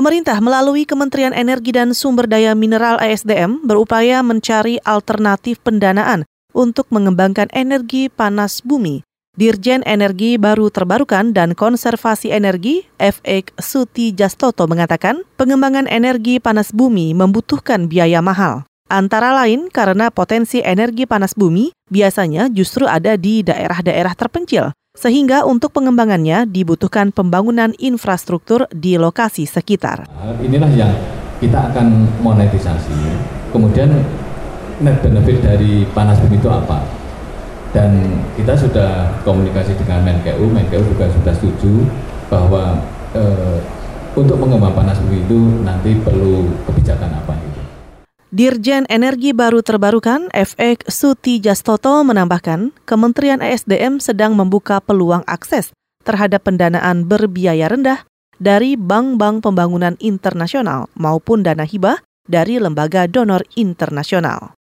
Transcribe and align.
Pemerintah 0.00 0.40
melalui 0.40 0.88
Kementerian 0.88 1.36
Energi 1.36 1.76
dan 1.76 1.92
Sumber 1.92 2.24
Daya 2.24 2.56
Mineral 2.56 2.96
ASDM 3.04 3.68
berupaya 3.68 4.24
mencari 4.24 4.80
alternatif 4.80 5.60
pendanaan 5.60 6.24
untuk 6.56 6.88
mengembangkan 6.88 7.52
energi 7.52 8.08
panas 8.08 8.64
bumi. 8.64 9.04
Dirjen 9.36 9.84
Energi 9.84 10.40
Baru 10.40 10.72
Terbarukan 10.72 11.36
dan 11.36 11.52
Konservasi 11.52 12.32
Energi, 12.32 12.88
FX 12.96 13.60
Suti 13.60 14.16
Jastoto 14.16 14.64
mengatakan, 14.64 15.20
pengembangan 15.36 15.84
energi 15.84 16.40
panas 16.40 16.72
bumi 16.72 17.12
membutuhkan 17.12 17.84
biaya 17.84 18.24
mahal. 18.24 18.64
Antara 18.88 19.36
lain 19.36 19.68
karena 19.68 20.08
potensi 20.08 20.64
energi 20.64 21.04
panas 21.04 21.36
bumi 21.36 21.76
biasanya 21.92 22.48
justru 22.48 22.88
ada 22.88 23.20
di 23.20 23.44
daerah-daerah 23.44 24.16
terpencil, 24.16 24.72
sehingga 24.94 25.46
untuk 25.46 25.70
pengembangannya 25.70 26.50
dibutuhkan 26.50 27.14
pembangunan 27.14 27.70
infrastruktur 27.78 28.66
di 28.74 28.98
lokasi 28.98 29.46
sekitar. 29.46 30.10
Inilah 30.42 30.70
yang 30.74 30.92
kita 31.38 31.70
akan 31.70 32.10
monetisasi. 32.20 32.98
Kemudian 33.54 33.90
net 34.82 34.98
benefit 34.98 35.38
dari 35.40 35.86
panas 35.94 36.18
bumi 36.18 36.36
itu 36.42 36.50
apa? 36.50 36.82
Dan 37.70 38.18
kita 38.34 38.58
sudah 38.58 39.14
komunikasi 39.22 39.78
dengan 39.78 40.02
Menkeu, 40.02 40.50
Menkeu 40.50 40.82
juga 40.82 41.06
sudah 41.06 41.34
setuju 41.38 41.86
bahwa 42.26 42.82
eh, 43.14 43.62
untuk 44.18 44.42
mengembang 44.42 44.74
panas 44.74 44.98
bumi 45.06 45.22
itu 45.22 45.38
nanti 45.62 45.94
perlu 46.02 46.50
kebijakan 46.66 47.14
apa. 47.14 47.29
Dirjen 48.30 48.86
Energi 48.86 49.34
Baru 49.34 49.58
Terbarukan 49.58 50.30
FX 50.30 50.86
Suti 50.86 51.42
Jastoto 51.42 51.98
menambahkan, 52.06 52.70
Kementerian 52.86 53.42
ESDM 53.42 53.98
sedang 53.98 54.38
membuka 54.38 54.78
peluang 54.78 55.26
akses 55.26 55.74
terhadap 56.06 56.46
pendanaan 56.46 57.10
berbiaya 57.10 57.66
rendah 57.66 58.06
dari 58.38 58.78
bank-bank 58.78 59.42
pembangunan 59.42 59.98
internasional 59.98 60.86
maupun 60.94 61.42
dana 61.42 61.66
hibah 61.66 62.06
dari 62.30 62.62
lembaga 62.62 63.10
donor 63.10 63.42
internasional. 63.58 64.54